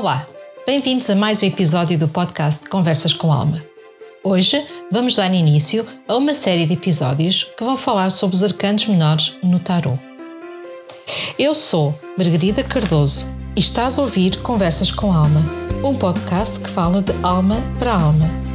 [0.00, 0.24] Olá,
[0.64, 3.60] bem-vindos a mais um episódio do podcast Conversas com Alma.
[4.22, 8.86] Hoje vamos dar início a uma série de episódios que vão falar sobre os arcanos
[8.86, 9.98] menores no tarot.
[11.36, 13.26] Eu sou Margarida Cardoso
[13.56, 15.42] e estás a ouvir Conversas com Alma,
[15.82, 18.47] um podcast que fala de alma para alma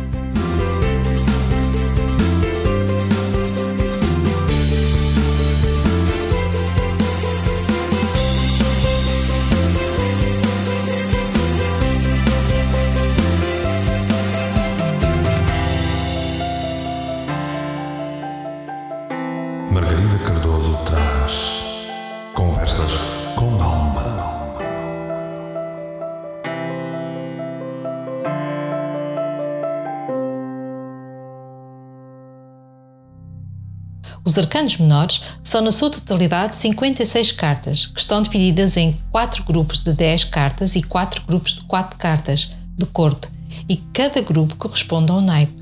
[34.34, 39.84] Os arcanos menores são, na sua totalidade, 56 cartas, que estão divididas em 4 grupos
[39.84, 43.28] de 10 cartas e 4 grupos de 4 cartas de corte,
[43.70, 45.54] e cada grupo corresponde a um naipe.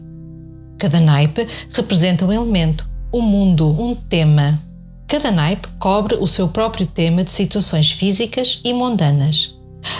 [0.77, 4.57] Cada naipe representa um elemento, um mundo, um tema.
[5.05, 9.53] Cada naipe cobre o seu próprio tema de situações físicas e mundanas.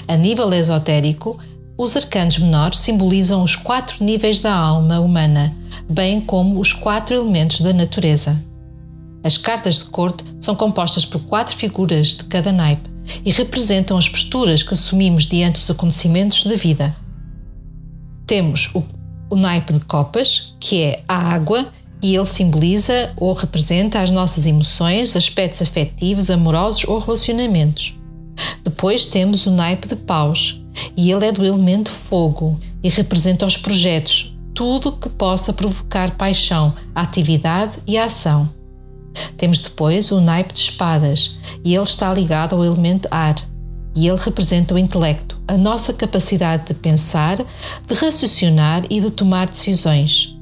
[0.07, 1.37] A nível esotérico,
[1.77, 5.53] os arcanos menores simbolizam os quatro níveis da alma humana,
[5.89, 8.49] bem como os quatro elementos da natureza.
[9.23, 12.89] As cartas de corte são compostas por quatro figuras de cada naipe
[13.23, 16.95] e representam as posturas que assumimos diante dos acontecimentos da vida.
[18.25, 18.83] Temos o,
[19.29, 21.67] o naipe de copas, que é a água,
[22.01, 27.95] e ele simboliza ou representa as nossas emoções, aspectos afetivos, amorosos ou relacionamentos.
[28.63, 30.63] Depois temos o naipe de paus,
[30.97, 36.73] e ele é do elemento fogo e representa os projetos, tudo que possa provocar paixão,
[36.95, 38.60] atividade e ação.
[39.37, 43.35] Temos depois o naipe de espadas, e ele está ligado ao elemento ar,
[43.95, 49.47] e ele representa o intelecto, a nossa capacidade de pensar, de raciocinar e de tomar
[49.47, 50.37] decisões.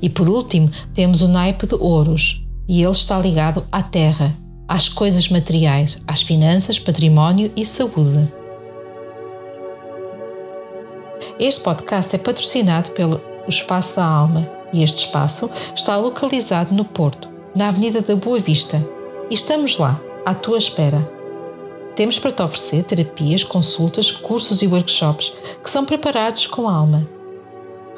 [0.00, 4.34] E por último, temos o naipe de ouros, e ele está ligado à terra,
[4.66, 8.28] às coisas materiais, às finanças, património e saúde.
[11.38, 17.28] Este podcast é patrocinado pelo Espaço da Alma e este espaço está localizado no Porto,
[17.54, 18.82] na Avenida da Boa Vista,
[19.30, 20.98] e estamos lá, à tua espera.
[21.94, 25.32] Temos para te oferecer terapias, consultas, cursos e workshops
[25.62, 27.06] que são preparados com alma.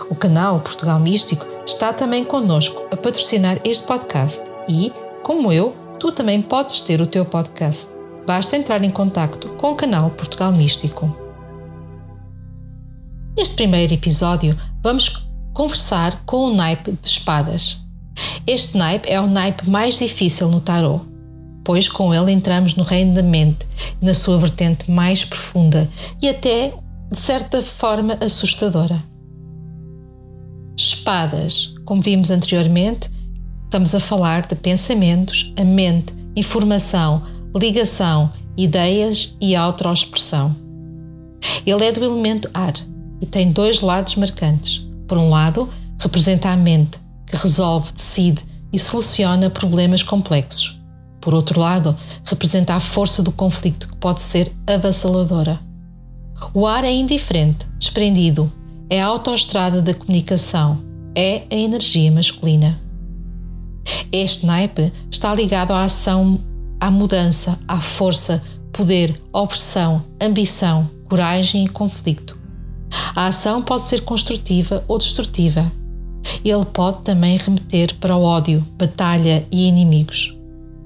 [0.08, 6.10] O canal Portugal Místico está também connosco a patrocinar este podcast e, como eu, tu
[6.10, 7.90] também podes ter o teu podcast.
[8.26, 11.14] Basta entrar em contato com o canal Portugal Místico.
[13.36, 17.89] Neste primeiro episódio, vamos conversar com o naipe de espadas.
[18.46, 21.04] Este naipe é o naipe mais difícil no tarot,
[21.64, 23.66] pois com ele entramos no reino da mente,
[24.00, 25.88] na sua vertente mais profunda
[26.20, 26.72] e até,
[27.10, 28.98] de certa forma, assustadora.
[30.76, 33.10] Espadas, como vimos anteriormente,
[33.64, 37.22] estamos a falar de pensamentos, a mente, informação,
[37.54, 40.54] ligação, ideias e autoexpressão.
[41.66, 42.74] Ele é do elemento ar
[43.20, 44.86] e tem dois lados marcantes.
[45.06, 46.98] Por um lado, representa a mente,
[47.30, 48.42] que resolve, decide
[48.72, 50.78] e soluciona problemas complexos.
[51.20, 55.58] Por outro lado, representa a força do conflito que pode ser avassaladora.
[56.54, 58.50] O ar é indiferente, desprendido,
[58.88, 60.78] é a autoestrada da comunicação,
[61.14, 62.78] é a energia masculina.
[64.10, 66.40] Este naipe está ligado à ação,
[66.80, 68.42] à mudança, à força,
[68.72, 72.38] poder, opressão, ambição, coragem e conflito.
[73.14, 75.70] A ação pode ser construtiva ou destrutiva,
[76.44, 80.36] ele pode também remeter para o ódio, batalha e inimigos.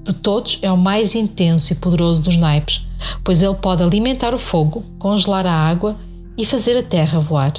[0.03, 2.85] De todos, é o mais intenso e poderoso dos naipes,
[3.23, 5.95] pois ele pode alimentar o fogo, congelar a água
[6.37, 7.53] e fazer a terra voar.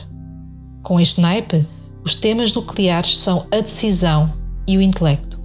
[0.83, 1.67] Com este naipe,
[2.05, 4.33] os temas nucleares são a decisão
[4.67, 5.41] e o intelecto.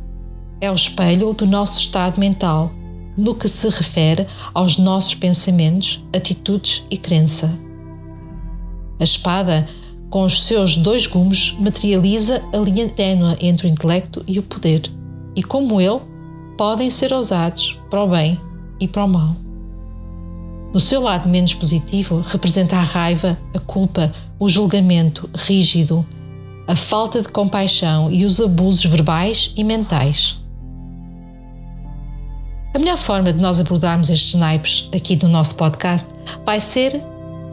[0.60, 2.72] É o espelho do nosso estado mental,
[3.18, 7.52] no que se refere aos nossos pensamentos, atitudes e crença.
[9.00, 9.68] A espada
[10.12, 14.92] com os seus dois gumes, materializa a linha ténua entre o intelecto e o poder,
[15.36, 16.02] e como ele,
[16.58, 18.38] podem ser usados para o bem
[18.80, 19.34] e para o mal.
[20.74, 26.06] No seu lado menos positivo, representa a raiva, a culpa, o julgamento rígido,
[26.68, 30.40] a falta de compaixão e os abusos verbais e mentais.
[32.74, 36.10] A melhor forma de nós abordarmos estes naipes aqui no nosso podcast
[36.46, 37.02] vai ser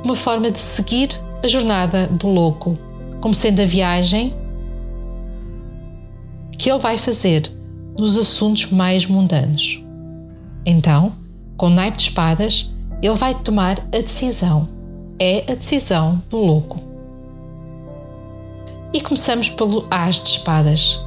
[0.04, 1.08] uma forma de seguir
[1.42, 2.78] a jornada do louco,
[3.20, 4.32] como sendo a viagem
[6.58, 7.50] que ele vai fazer
[7.98, 9.84] nos assuntos mais mundanos.
[10.66, 11.12] Então,
[11.56, 14.78] com naipe de espadas, ele vai tomar a decisão
[15.18, 16.80] é a decisão do louco.
[18.92, 20.98] E começamos pelo As de Espadas.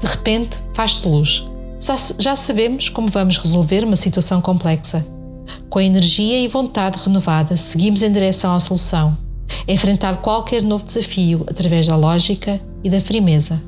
[0.00, 1.46] De repente, faz-se luz.
[2.18, 5.06] Já sabemos como vamos resolver uma situação complexa.
[5.70, 9.16] Com a energia e vontade renovada, seguimos em direção à solução.
[9.66, 13.60] Enfrentar qualquer novo desafio através da lógica e da firmeza.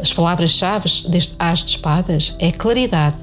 [0.00, 3.16] As palavras-chave deste As de Espadas é claridade,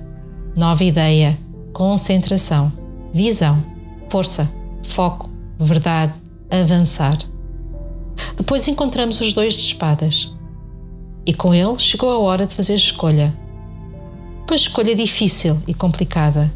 [0.55, 1.37] nova ideia,
[1.73, 2.71] concentração,
[3.13, 3.61] visão,
[4.09, 4.49] força,
[4.83, 5.29] foco,
[5.59, 6.13] verdade,
[6.49, 7.17] avançar.
[8.37, 10.33] Depois encontramos os dois de espadas.
[11.25, 13.33] E com ele chegou a hora de fazer escolha.
[14.47, 16.51] Uma escolha difícil e complicada.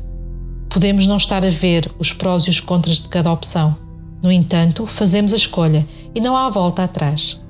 [0.70, 3.78] Podemos não estar a ver os prós e os contras de cada opção.
[4.24, 5.86] No entanto, fazemos a escolha
[6.16, 7.42] e não há volta atrás.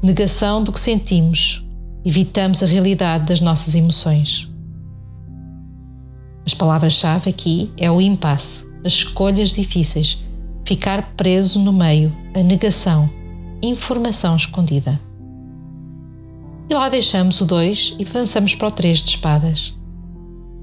[0.00, 1.66] Negação do que sentimos.
[2.04, 4.48] Evitamos a realidade das nossas emoções.
[6.46, 10.22] As palavras-chave aqui é o impasse, as escolhas difíceis,
[10.64, 13.10] ficar preso no meio, a negação,
[13.60, 14.98] informação escondida.
[16.70, 19.76] E lá deixamos o 2 e avançamos para o 3 de espadas.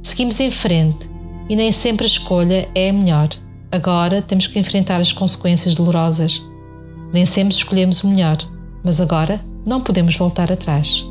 [0.01, 1.09] Seguimos em frente
[1.49, 3.29] e nem sempre a escolha é a melhor.
[3.71, 6.41] Agora temos que enfrentar as consequências dolorosas.
[7.13, 8.37] Nem sempre escolhemos o melhor,
[8.83, 11.03] mas agora não podemos voltar atrás.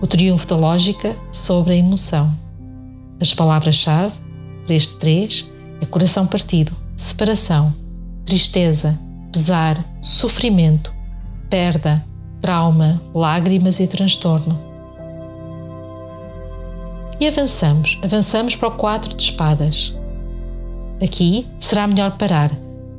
[0.00, 2.30] O triunfo da lógica sobre a emoção.
[3.20, 4.12] As palavras-chave
[4.66, 5.50] para este 3
[5.80, 7.74] é coração partido, separação,
[8.24, 8.98] tristeza,
[9.32, 10.92] pesar, sofrimento,
[11.48, 12.04] perda,
[12.40, 14.58] trauma, lágrimas e transtorno.
[17.18, 19.96] E avançamos, avançamos para o 4 de espadas.
[21.02, 22.50] Aqui será melhor parar,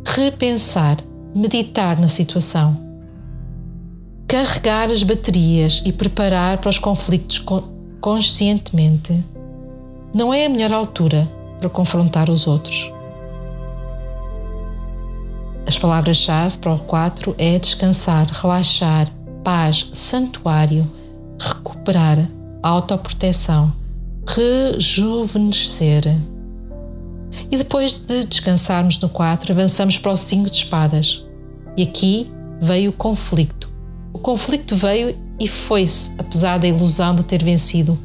[0.05, 0.97] repensar,
[1.35, 2.87] meditar na situação.
[4.27, 7.43] Carregar as baterias e preparar para os conflitos
[7.99, 9.21] conscientemente
[10.13, 11.27] não é a melhor altura
[11.59, 12.91] para confrontar os outros.
[15.67, 19.07] As palavras-chave para o 4 é descansar, relaxar,
[19.43, 20.83] paz, santuário,
[21.39, 22.17] recuperar,
[22.63, 23.71] autoproteção,
[24.25, 26.05] rejuvenescer.
[27.51, 31.25] E depois de descansarmos no 4, avançamos para o 5 de espadas.
[31.75, 32.29] E aqui
[32.61, 33.69] veio o conflito.
[34.13, 37.97] O conflito veio e foi-se, apesar da ilusão de ter vencido.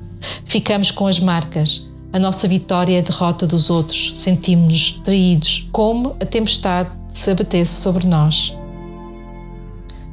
[0.46, 6.17] Ficamos com as marcas, a nossa vitória é a derrota dos outros, sentimos-nos traídos, como
[6.20, 8.56] a tempestade se abatesse sobre nós.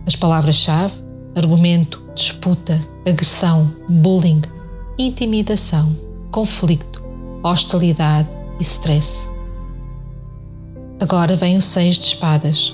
[0.07, 0.95] As palavras-chave:
[1.35, 4.41] argumento, disputa, agressão, bullying,
[4.97, 5.95] intimidação,
[6.31, 7.03] conflito,
[7.43, 9.25] hostilidade e stress.
[10.99, 12.73] Agora vem o seis de espadas.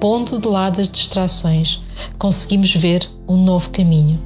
[0.00, 1.82] Pondo de lado as distrações,
[2.18, 4.18] conseguimos ver um novo caminho.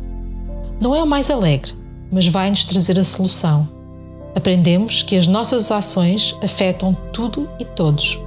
[0.81, 1.73] Não é o mais alegre,
[2.11, 3.81] mas vai-nos trazer a solução
[4.35, 8.19] Aprendemos que as nossas ações afetam tudo e todos.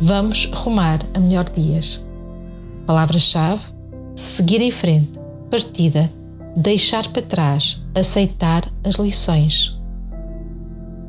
[0.00, 2.04] Vamos rumar a melhor dias.
[2.86, 3.62] Palavra-chave:
[4.14, 5.18] seguir em frente,
[5.50, 6.10] partida,
[6.56, 9.78] deixar para trás, aceitar as lições.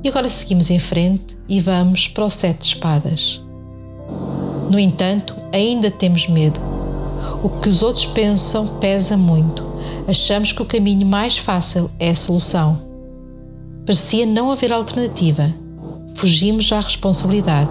[0.05, 3.41] E agora seguimos em frente e vamos para o sete espadas.
[4.71, 6.61] No entanto, ainda temos medo.
[7.43, 9.65] O que os outros pensam pesa muito.
[10.07, 12.95] Achamos que o caminho mais fácil é a solução
[13.85, 15.53] Parecia não haver alternativa.
[16.15, 17.69] Fugimos à responsabilidade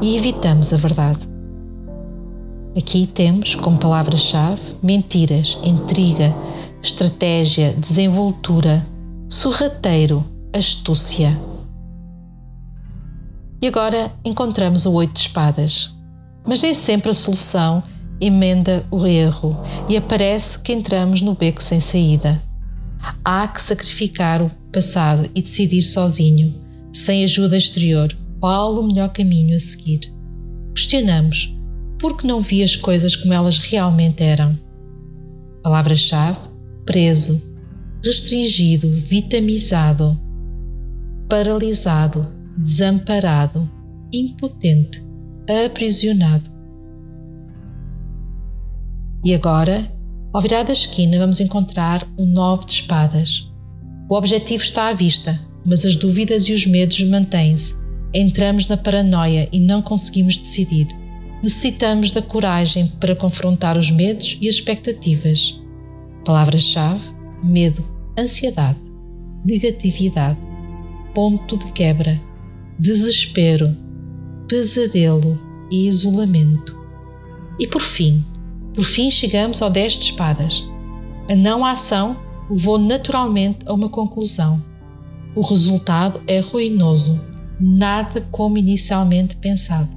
[0.00, 1.20] e evitamos a verdade.
[2.76, 6.34] Aqui temos como palavra-chave mentiras, intriga,
[6.82, 8.84] estratégia, desenvoltura,
[9.28, 11.38] sorrateiro, astúcia.
[13.62, 15.94] E agora encontramos o oito de espadas.
[16.44, 17.80] Mas nem sempre a solução
[18.20, 19.56] emenda o erro
[19.88, 22.42] e aparece que entramos no beco sem saída.
[23.24, 26.52] Há que sacrificar o passado e decidir sozinho,
[26.92, 30.00] sem ajuda exterior, qual o melhor caminho a seguir.
[30.74, 31.54] Questionamos
[32.00, 34.58] por que não vi as coisas como elas realmente eram.
[35.62, 36.38] Palavra-chave:
[36.84, 37.40] preso,
[38.04, 40.18] restringido, vitamizado,
[41.28, 43.68] paralisado, desamparado,
[44.12, 45.04] impotente,
[45.66, 46.50] aprisionado.
[49.24, 49.90] E agora
[50.32, 53.46] ao virar da esquina, vamos encontrar um nove de espadas.
[54.08, 57.76] O objetivo está à vista, mas as dúvidas e os medos mantêm-se.
[58.14, 60.88] Entramos na paranoia e não conseguimos decidir.
[61.42, 65.60] Necessitamos da coragem para confrontar os medos e as expectativas.
[66.24, 67.02] Palavras-chave:
[67.44, 67.84] medo,
[68.18, 68.78] ansiedade,
[69.44, 70.38] negatividade,
[71.14, 72.18] ponto de quebra,
[72.78, 73.76] desespero,
[74.48, 75.38] pesadelo
[75.70, 76.78] e isolamento.
[77.58, 78.24] E por fim,
[78.74, 80.66] por fim, chegamos ao 10 de espadas.
[81.28, 82.16] A não ação
[82.50, 84.62] levou naturalmente a uma conclusão.
[85.34, 87.20] O resultado é ruinoso,
[87.60, 89.88] nada como inicialmente pensado.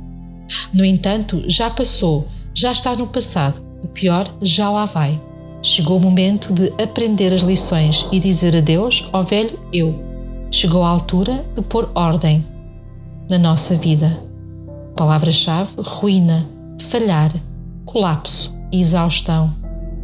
[0.74, 5.22] No entanto, já passou, já está no passado, o pior já lá vai.
[5.62, 10.04] Chegou o momento de aprender as lições e dizer adeus ao velho eu.
[10.52, 12.44] Chegou a altura de pôr ordem
[13.30, 14.12] na nossa vida.
[14.96, 16.46] Palavra-chave: ruína,
[16.90, 17.32] falhar,
[17.86, 19.54] colapso, exaustão,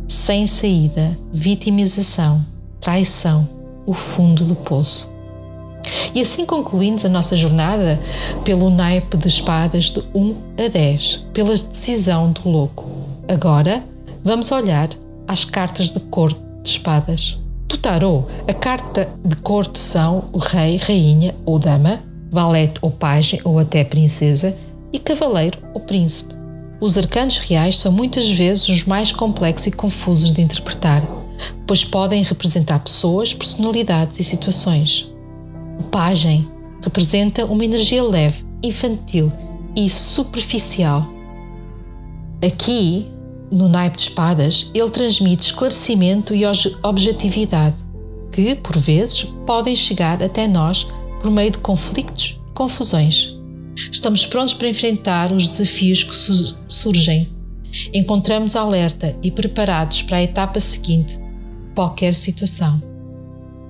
[0.08, 2.42] sem saída, vitimização,
[2.80, 3.48] traição,
[3.86, 5.12] o fundo do poço.
[6.14, 8.00] E assim concluímos a nossa jornada
[8.44, 10.36] pelo naipe de espadas de 1
[10.66, 12.86] a 10, pela decisão do louco.
[13.28, 13.82] Agora
[14.24, 14.90] vamos olhar
[15.28, 17.38] às cartas de corte de espadas.
[17.68, 22.00] Do tarô, a carta de corte são o rei, rainha ou dama,
[22.32, 24.58] valete ou pajem ou até princesa
[24.92, 26.34] e cavaleiro ou príncipe.
[26.80, 31.04] Os arcanos reais são muitas vezes os mais complexos e confusos de interpretar,
[31.68, 35.12] pois podem representar pessoas, personalidades e situações.
[35.80, 36.48] O pajem
[36.82, 39.32] representa uma energia leve, infantil
[39.76, 41.06] e superficial.
[42.44, 43.06] Aqui
[43.52, 46.44] no naipe de espadas, ele transmite esclarecimento e
[46.82, 47.76] objetividade,
[48.32, 50.88] que, por vezes, podem chegar até nós
[51.22, 53.38] por meio de conflitos e confusões.
[53.92, 56.16] Estamos prontos para enfrentar os desafios que
[56.68, 57.28] surgem.
[57.94, 61.18] Encontramos alerta e preparados para a etapa seguinte,
[61.74, 62.82] qualquer situação.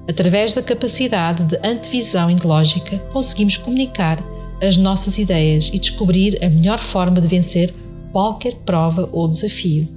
[0.09, 4.23] Através da capacidade de antevisão e de lógica, conseguimos comunicar
[4.61, 7.73] as nossas ideias e descobrir a melhor forma de vencer
[8.11, 9.87] qualquer prova ou desafio.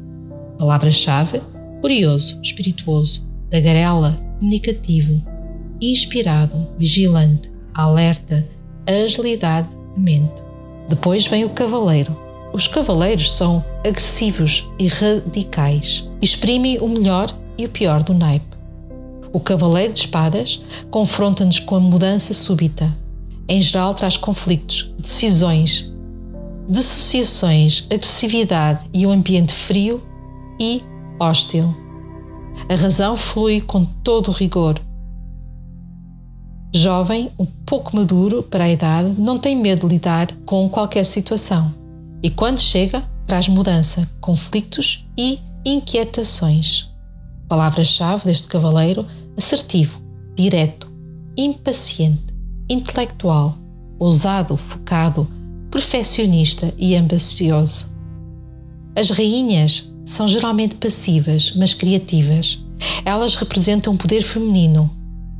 [0.58, 1.40] Palavra-chave:
[1.80, 5.23] curioso, espirituoso, tagarela, comunicativo,
[5.81, 8.47] inspirado, vigilante, alerta,
[8.87, 10.43] agilidade, mente.
[10.88, 12.16] Depois vem o cavaleiro.
[12.52, 16.09] Os cavaleiros são agressivos e radicais.
[16.23, 18.47] Exprimem o melhor e o pior do naipe.
[19.33, 22.88] O cavaleiro de espadas confronta-nos com a mudança súbita.
[23.49, 25.93] Em geral, traz conflitos, decisões,
[26.69, 30.00] dissociações, agressividade e um ambiente frio
[30.61, 30.83] e
[31.19, 31.75] hostil.
[32.69, 34.81] A razão flui com todo o rigor.
[36.76, 41.73] Jovem, um pouco maduro para a idade, não tem medo de lidar com qualquer situação
[42.21, 46.90] e, quando chega, traz mudança, conflitos e inquietações.
[47.49, 50.02] Palavra-chave deste cavaleiro: assertivo,
[50.35, 50.90] direto,
[51.37, 52.35] impaciente,
[52.69, 53.57] intelectual,
[54.00, 55.28] ousado, focado,
[55.71, 57.95] perfeccionista e ambicioso.
[58.97, 62.59] As rainhas são geralmente passivas, mas criativas.
[63.04, 64.90] Elas representam o poder feminino.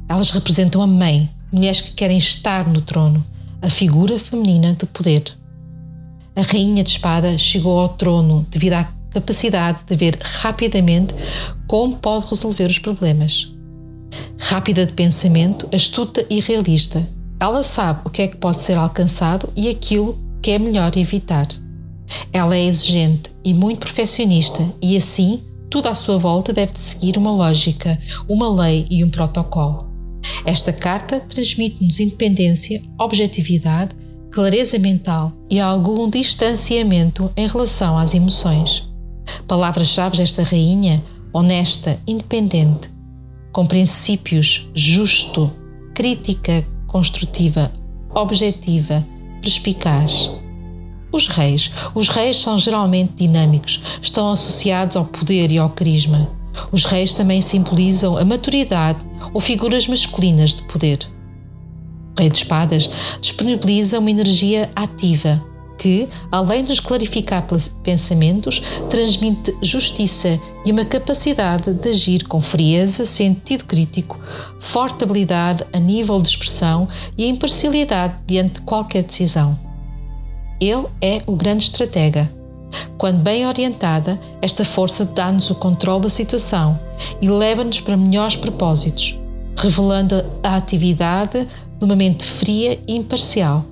[0.09, 3.25] Elas representam a mãe, mulheres que querem estar no trono,
[3.63, 5.25] a figura feminina de poder.
[6.37, 11.15] A rainha de espada chegou ao trono devido à capacidade de ver rapidamente
[11.67, 13.51] como pode resolver os problemas.
[14.39, 17.07] Rápida de pensamento, astuta e realista,
[17.41, 21.49] ela sabe o que é que pode ser alcançado e aquilo que é melhor evitar.
[22.33, 27.33] Ela é exigente e muito perfeccionista e assim tudo à sua volta deve seguir uma
[27.33, 29.84] lógica, uma lei e um protocolo.
[30.45, 33.95] Esta carta transmite-nos independência, objetividade,
[34.31, 38.87] clareza mental e algum distanciamento em relação às emoções.
[39.47, 42.91] Palavras-chave desta rainha: honesta, independente,
[43.53, 45.51] com princípios, justo,
[45.95, 47.73] crítica construtiva,
[48.15, 49.05] objetiva,
[49.41, 50.31] perspicaz.
[51.11, 51.71] Os reis.
[51.95, 56.29] Os reis são geralmente dinâmicos, estão associados ao poder e ao carisma.
[56.71, 58.99] Os reis também simbolizam a maturidade
[59.33, 60.99] ou figuras masculinas de poder.
[62.17, 62.89] O Rei de Espadas
[63.21, 65.43] disponibiliza uma energia ativa
[65.79, 67.47] que, além de nos clarificar
[67.83, 74.19] pensamentos, transmite justiça e uma capacidade de agir com frieza, sentido crítico,
[74.61, 76.89] forte habilidade a nível de expressão
[77.19, 79.59] e imparcialidade diante de qualquer decisão.
[80.61, 82.31] Ele é o grande estratega.
[82.99, 86.79] Quando bem orientada, esta força dá-nos o controle da situação
[87.21, 89.19] e leva-nos para melhores propósitos,
[89.57, 91.47] revelando a atividade
[91.79, 93.65] de uma mente fria e imparcial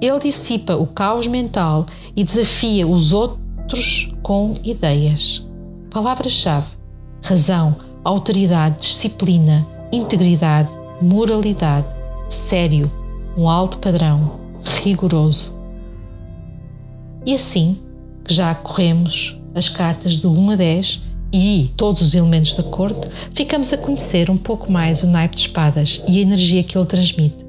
[0.00, 1.86] ele dissipa o caos mental
[2.16, 5.46] e desafia os outros com ideias.
[5.90, 6.66] Palavras-chave:
[7.22, 10.68] razão, autoridade, disciplina, integridade,
[11.00, 11.86] moralidade,
[12.28, 12.90] sério,
[13.36, 14.40] um alto padrão,
[14.82, 15.56] rigoroso.
[17.24, 17.78] E assim
[18.34, 23.72] já corremos as cartas do 1 a 10 e todos os elementos da corte, ficamos
[23.72, 27.46] a conhecer um pouco mais o naipe de espadas e a energia que ele transmite.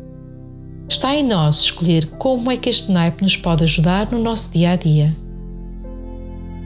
[0.87, 4.71] Está em nós escolher como é que este naipe nos pode ajudar no nosso dia
[4.71, 5.15] a dia.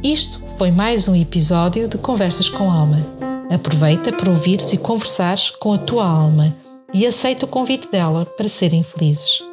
[0.02, 3.00] Isto foi mais um episódio de Conversas com Alma.
[3.54, 6.56] Aproveita para ouvires e conversares com a tua alma
[6.94, 9.44] e aceita o convite dela para serem felizes.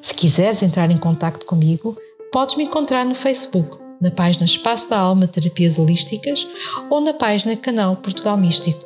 [0.00, 1.96] Se quiseres entrar em contato comigo,
[2.32, 6.48] podes me encontrar no Facebook, na página Espaço da Alma Terapias Holísticas
[6.90, 8.82] ou na página Canal Portugal Místico.